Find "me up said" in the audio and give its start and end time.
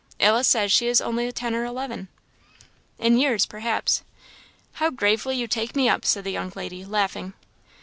5.75-6.23